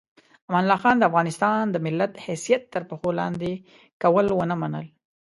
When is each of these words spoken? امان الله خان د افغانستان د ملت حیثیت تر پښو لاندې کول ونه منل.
امان 0.47 0.63
الله 0.63 0.77
خان 0.83 0.95
د 0.99 1.03
افغانستان 1.09 1.63
د 1.69 1.75
ملت 1.85 2.13
حیثیت 2.25 2.61
تر 2.73 2.81
پښو 2.89 3.09
لاندې 3.19 3.51
کول 4.01 4.25
ونه 4.33 4.55
منل. 4.61 4.85